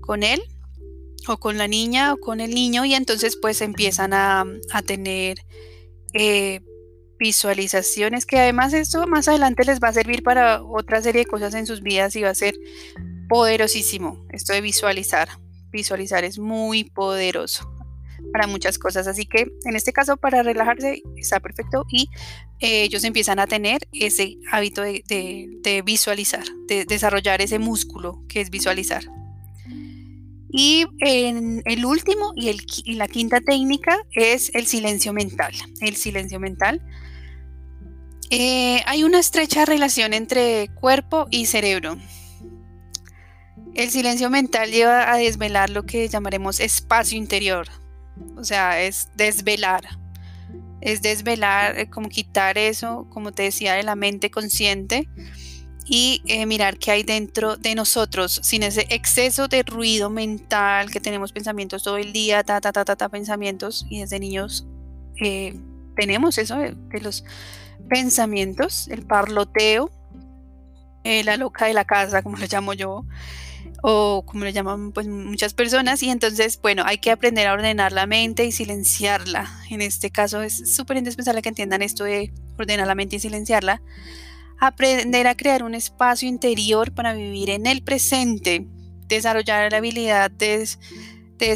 con 0.00 0.22
él 0.22 0.40
o 1.26 1.38
con 1.38 1.58
la 1.58 1.66
niña 1.66 2.14
o 2.14 2.16
con 2.16 2.40
el 2.40 2.54
niño 2.54 2.84
y 2.84 2.94
entonces 2.94 3.36
pues 3.40 3.60
empiezan 3.60 4.12
a, 4.12 4.46
tener 4.86 5.38
eh, 6.14 6.60
visualizaciones 7.18 8.24
que 8.24 8.38
además 8.38 8.72
esto 8.72 9.06
más 9.06 9.28
adelante 9.28 9.64
les 9.64 9.80
va 9.80 9.88
a 9.88 9.92
servir 9.92 10.22
para 10.22 10.62
otra 10.62 11.02
serie 11.02 11.22
de 11.22 11.30
cosas 11.30 11.54
en 11.54 11.66
sus 11.66 11.82
vidas 11.82 12.14
y 12.16 12.22
va 12.22 12.30
a 12.30 12.34
ser 12.34 12.54
poderosísimo 13.28 14.26
esto 14.30 14.52
de 14.52 14.60
visualizar. 14.60 15.28
Visualizar 15.72 16.24
es 16.24 16.38
muy 16.38 16.84
poderoso 16.84 17.79
para 18.32 18.46
muchas 18.46 18.78
cosas. 18.78 19.06
Así 19.06 19.26
que 19.26 19.46
en 19.64 19.76
este 19.76 19.92
caso 19.92 20.16
para 20.16 20.42
relajarse 20.42 21.02
está 21.16 21.40
perfecto 21.40 21.84
y 21.90 22.08
eh, 22.60 22.82
ellos 22.82 23.04
empiezan 23.04 23.38
a 23.38 23.46
tener 23.46 23.80
ese 23.92 24.36
hábito 24.50 24.82
de 24.82 25.82
visualizar, 25.84 26.44
de 26.68 26.84
desarrollar 26.84 27.42
ese 27.42 27.58
músculo 27.58 28.22
que 28.28 28.40
es 28.40 28.50
visualizar. 28.50 29.04
Y 30.52 30.86
el 31.00 31.84
último 31.84 32.32
y 32.34 32.94
la 32.94 33.06
quinta 33.06 33.40
técnica 33.40 33.96
es 34.10 34.52
el 34.54 34.66
silencio 34.66 35.12
mental. 35.12 35.54
El 35.80 35.94
silencio 35.96 36.40
mental. 36.40 36.82
Eh, 38.30 38.82
hay 38.86 39.04
una 39.04 39.20
estrecha 39.20 39.64
relación 39.64 40.12
entre 40.12 40.68
cuerpo 40.74 41.26
y 41.30 41.46
cerebro. 41.46 41.98
El 43.74 43.90
silencio 43.90 44.28
mental 44.28 44.72
lleva 44.72 45.12
a 45.12 45.16
desvelar 45.16 45.70
lo 45.70 45.84
que 45.84 46.08
llamaremos 46.08 46.58
espacio 46.58 47.16
interior. 47.16 47.68
O 48.36 48.44
sea, 48.44 48.82
es 48.82 49.08
desvelar. 49.16 49.82
Es 50.80 51.02
desvelar, 51.02 51.78
eh, 51.78 51.90
como 51.90 52.08
quitar 52.08 52.56
eso, 52.58 53.06
como 53.10 53.32
te 53.32 53.44
decía, 53.44 53.74
de 53.74 53.82
la 53.82 53.96
mente 53.96 54.30
consciente 54.30 55.08
y 55.84 56.22
eh, 56.26 56.46
mirar 56.46 56.78
qué 56.78 56.92
hay 56.92 57.02
dentro 57.02 57.56
de 57.56 57.74
nosotros 57.74 58.40
sin 58.42 58.62
ese 58.62 58.86
exceso 58.90 59.48
de 59.48 59.62
ruido 59.62 60.08
mental 60.08 60.90
que 60.90 61.00
tenemos 61.00 61.32
pensamientos 61.32 61.82
todo 61.82 61.96
el 61.96 62.12
día, 62.12 62.44
ta, 62.44 62.60
ta, 62.60 62.72
ta, 62.72 62.84
ta, 62.84 62.96
ta 62.96 63.08
pensamientos 63.08 63.86
y 63.90 64.00
desde 64.00 64.20
niños 64.20 64.66
eh, 65.20 65.54
tenemos 65.96 66.38
eso 66.38 66.56
de, 66.56 66.76
los 67.00 67.24
pensamientos, 67.88 68.88
el 68.88 69.04
parloteo, 69.04 69.90
la 71.02 71.36
loca 71.36 71.66
de 71.66 71.74
la 71.74 71.84
casa, 71.84 72.22
como 72.22 72.36
lo 72.36 72.46
llamo 72.46 72.72
yo, 72.72 73.04
o 73.82 74.24
como 74.26 74.44
lo 74.44 74.50
llaman 74.50 74.92
pues 74.92 75.06
muchas 75.06 75.54
personas 75.54 76.02
y 76.02 76.10
entonces 76.10 76.60
bueno 76.60 76.82
hay 76.84 76.98
que 76.98 77.10
aprender 77.10 77.46
a 77.46 77.52
ordenar 77.52 77.92
la 77.92 78.06
mente 78.06 78.44
y 78.44 78.52
silenciarla 78.52 79.50
en 79.70 79.80
este 79.82 80.10
caso 80.10 80.42
es 80.42 80.74
súper 80.74 80.96
indispensable 80.96 81.42
que 81.42 81.48
entiendan 81.48 81.82
esto 81.82 82.04
de 82.04 82.32
ordenar 82.58 82.86
la 82.86 82.94
mente 82.94 83.16
y 83.16 83.20
silenciarla 83.20 83.80
aprender 84.60 85.26
a 85.26 85.34
crear 85.34 85.62
un 85.62 85.74
espacio 85.74 86.28
interior 86.28 86.92
para 86.92 87.14
vivir 87.14 87.50
en 87.50 87.66
el 87.66 87.82
presente, 87.82 88.66
desarrollar 89.08 89.72
la 89.72 89.78
habilidad 89.78 90.30
de, 90.30 90.66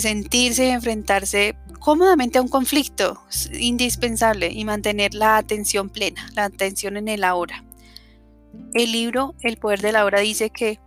sentirse 0.00 0.66
y 0.66 0.70
enfrentarse 0.70 1.56
cómodamente 1.78 2.38
a 2.38 2.42
un 2.42 2.48
conflicto 2.48 3.22
indispensable 3.52 4.50
y 4.50 4.64
mantener 4.64 5.12
la 5.12 5.36
atención 5.36 5.90
plena, 5.90 6.30
la 6.34 6.44
atención 6.44 6.96
en 6.96 7.08
el 7.08 7.22
ahora. 7.22 7.62
El 8.74 8.92
libro 8.92 9.34
El 9.42 9.56
poder 9.56 9.80
de 9.80 9.92
la 9.92 10.04
hora 10.04 10.20
dice 10.20 10.50
que 10.50 10.80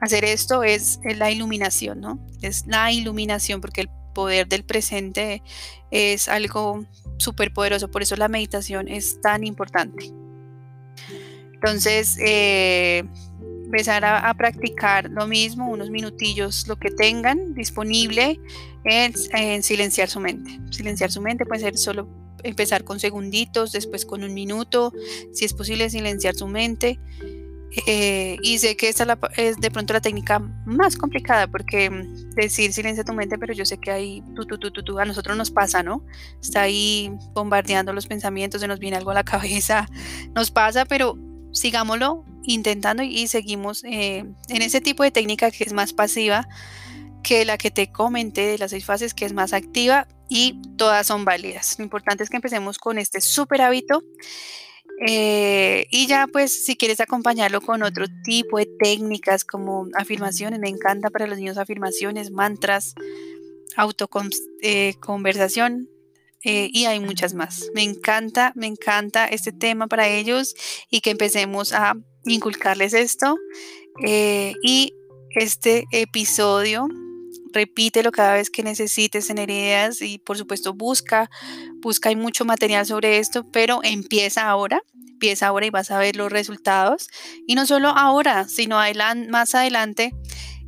hacer 0.00 0.24
esto 0.24 0.62
es, 0.62 0.98
la 1.04 1.30
iluminación, 1.30 2.00
¿no? 2.00 2.18
Es 2.42 2.66
la 2.66 2.92
iluminación 2.92 3.60
porque 3.60 3.82
el 3.82 3.90
poder 4.14 4.48
del 4.48 4.64
presente 4.64 5.42
es 5.90 6.28
algo 6.28 6.84
súper 7.18 7.52
poderoso, 7.52 7.90
por 7.90 8.02
eso 8.02 8.16
la 8.16 8.28
meditación 8.28 8.88
es 8.88 9.20
tan 9.20 9.44
importante. 9.44 10.12
Entonces, 11.54 12.18
eh, 12.18 13.04
empezar 13.74 14.04
a, 14.04 14.32
practicar 14.34 15.10
lo 15.10 15.26
mismo, 15.26 15.68
unos 15.68 15.90
minutillos, 15.90 16.68
lo 16.68 16.76
que 16.76 16.90
tengan 16.90 17.54
disponible 17.54 18.38
en, 18.84 19.62
silenciar 19.62 20.08
su 20.08 20.20
mente. 20.20 20.60
Silenciar 20.70 21.10
su 21.10 21.20
mente 21.20 21.44
puede 21.44 21.62
ser 21.62 21.76
solo 21.76 22.08
empezar 22.44 22.84
con 22.84 23.00
segunditos, 23.00 23.72
después 23.72 24.04
con 24.04 24.22
un 24.22 24.32
minuto, 24.32 24.92
si 25.32 25.44
es 25.44 25.52
posible 25.52 25.90
silenciar 25.90 26.34
su 26.34 26.46
mente. 26.46 27.00
Eh, 27.86 28.36
y 28.42 28.58
sé 28.58 28.76
que 28.76 28.88
esta 28.88 29.18
es 29.36 29.56
de 29.56 29.70
pronto 29.70 29.92
la 29.92 30.00
técnica 30.00 30.38
más 30.64 30.96
complicada 30.96 31.48
porque 31.48 31.90
decir 32.36 32.72
silencia 32.72 33.02
tu 33.02 33.12
mente, 33.12 33.36
pero 33.36 33.52
yo 33.52 33.64
sé 33.64 33.78
que 33.78 33.90
ahí 33.90 34.22
a 35.00 35.04
nosotros 35.04 35.36
nos 35.36 35.50
pasa, 35.50 35.82
¿no? 35.82 36.04
Está 36.40 36.62
ahí 36.62 37.10
bombardeando 37.32 37.92
los 37.92 38.06
pensamientos, 38.06 38.60
se 38.60 38.68
nos 38.68 38.78
viene 38.78 38.96
algo 38.96 39.10
a 39.10 39.14
la 39.14 39.24
cabeza, 39.24 39.88
nos 40.34 40.52
pasa, 40.52 40.84
pero 40.84 41.18
sigámoslo 41.52 42.24
intentando 42.44 43.02
y 43.02 43.26
seguimos 43.26 43.82
eh, 43.84 44.24
en 44.48 44.62
ese 44.62 44.80
tipo 44.80 45.02
de 45.02 45.10
técnica 45.10 45.50
que 45.50 45.64
es 45.64 45.72
más 45.72 45.92
pasiva 45.92 46.46
que 47.22 47.44
la 47.44 47.56
que 47.56 47.70
te 47.70 47.90
comenté 47.90 48.42
de 48.42 48.58
las 48.58 48.70
seis 48.70 48.84
fases 48.84 49.14
que 49.14 49.24
es 49.24 49.32
más 49.32 49.52
activa 49.52 50.06
y 50.28 50.60
todas 50.76 51.06
son 51.06 51.24
válidas. 51.24 51.76
Lo 51.78 51.84
importante 51.84 52.24
es 52.24 52.30
que 52.30 52.36
empecemos 52.36 52.78
con 52.78 52.98
este 52.98 53.20
súper 53.20 53.62
hábito 53.62 54.02
eh, 55.06 55.86
y 55.90 56.06
ya 56.06 56.26
pues 56.26 56.64
si 56.64 56.76
quieres 56.76 57.00
acompañarlo 57.00 57.60
con 57.60 57.82
otro 57.82 58.06
tipo 58.22 58.58
de 58.58 58.68
técnicas 58.78 59.44
como 59.44 59.88
afirmaciones, 59.94 60.60
me 60.60 60.68
encanta 60.68 61.10
para 61.10 61.26
los 61.26 61.38
niños 61.38 61.58
afirmaciones, 61.58 62.30
mantras, 62.30 62.94
autoconversación, 63.76 65.88
eh, 66.44 66.68
y 66.72 66.84
hay 66.84 67.00
muchas 67.00 67.32
más. 67.32 67.70
Me 67.74 67.82
encanta, 67.82 68.52
me 68.54 68.66
encanta 68.66 69.26
este 69.26 69.50
tema 69.50 69.86
para 69.86 70.08
ellos 70.08 70.54
y 70.90 71.00
que 71.00 71.10
empecemos 71.10 71.72
a 71.72 71.94
inculcarles 72.26 72.92
esto. 72.92 73.38
Eh, 74.04 74.52
y 74.62 74.92
este 75.30 75.86
episodio, 75.90 76.86
repítelo 77.54 78.12
cada 78.12 78.34
vez 78.34 78.50
que 78.50 78.62
necesites 78.62 79.26
tener 79.26 79.50
ideas 79.50 80.02
y 80.02 80.18
por 80.18 80.36
supuesto 80.36 80.74
busca, 80.74 81.30
busca, 81.80 82.10
hay 82.10 82.16
mucho 82.16 82.44
material 82.44 82.84
sobre 82.84 83.18
esto, 83.18 83.50
pero 83.50 83.80
empieza 83.82 84.48
ahora, 84.48 84.82
empieza 85.08 85.46
ahora 85.46 85.66
y 85.66 85.70
vas 85.70 85.90
a 85.90 85.98
ver 85.98 86.16
los 86.16 86.30
resultados. 86.30 87.08
Y 87.46 87.54
no 87.54 87.64
solo 87.66 87.88
ahora, 87.88 88.46
sino 88.48 88.78
más 89.30 89.54
adelante 89.54 90.12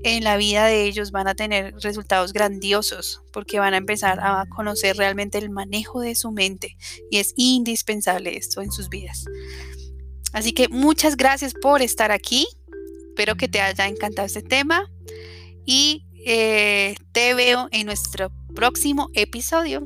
en 0.03 0.25
la 0.25 0.37
vida 0.37 0.67
de 0.67 0.85
ellos 0.85 1.11
van 1.11 1.27
a 1.27 1.35
tener 1.35 1.75
resultados 1.81 2.33
grandiosos 2.33 3.23
porque 3.33 3.59
van 3.59 3.75
a 3.75 3.79
empezar 3.79 4.21
a 4.21 4.47
conocer 4.47 4.97
realmente 4.97 5.39
el 5.39 5.51
manejo 5.51 6.01
de 6.01 6.15
su 6.15 6.31
mente 6.31 6.77
y 7.11 7.19
es 7.19 7.33
indispensable 7.37 8.37
esto 8.37 8.63
en 8.63 8.71
sus 8.71 8.89
vidas. 8.89 9.25
Así 10.33 10.53
que 10.53 10.69
muchas 10.69 11.17
gracias 11.17 11.55
por 11.55 11.83
estar 11.83 12.13
aquí. 12.13 12.47
Espero 13.09 13.37
que 13.37 13.49
te 13.49 13.61
haya 13.61 13.87
encantado 13.87 14.27
este 14.27 14.43
tema 14.43 14.91
y 15.65 16.06
eh, 16.29 16.97
te 17.13 17.35
veo 17.35 17.69
en 17.71 17.87
nuestro 17.87 18.33
próximo 18.53 19.11
episodio. 19.15 19.85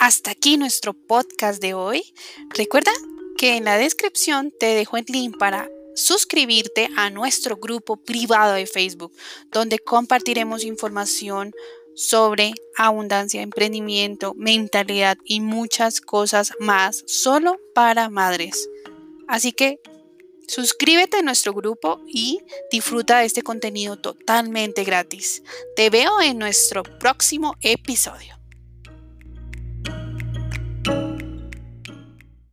Hasta 0.00 0.32
aquí 0.32 0.56
nuestro 0.56 0.94
podcast 0.94 1.62
de 1.62 1.74
hoy. 1.74 2.02
Recuerda 2.50 2.90
que 3.36 3.56
en 3.56 3.64
la 3.64 3.78
descripción 3.78 4.52
te 4.58 4.66
dejo 4.74 4.96
el 4.96 5.04
link 5.06 5.38
para 5.38 5.68
suscribirte 5.94 6.88
a 6.96 7.10
nuestro 7.10 7.56
grupo 7.56 7.96
privado 7.96 8.54
de 8.54 8.66
Facebook, 8.66 9.12
donde 9.52 9.78
compartiremos 9.78 10.64
información 10.64 11.52
sobre 11.98 12.54
abundancia, 12.76 13.42
emprendimiento, 13.42 14.32
mentalidad 14.36 15.18
y 15.24 15.40
muchas 15.40 16.00
cosas 16.00 16.52
más 16.60 17.02
solo 17.08 17.58
para 17.74 18.08
madres. 18.08 18.68
Así 19.26 19.50
que 19.50 19.80
suscríbete 20.46 21.18
a 21.18 21.22
nuestro 21.22 21.52
grupo 21.52 22.00
y 22.06 22.38
disfruta 22.70 23.18
de 23.18 23.26
este 23.26 23.42
contenido 23.42 23.98
totalmente 23.98 24.84
gratis. 24.84 25.42
Te 25.74 25.90
veo 25.90 26.20
en 26.20 26.38
nuestro 26.38 26.84
próximo 26.84 27.56
episodio. 27.62 28.37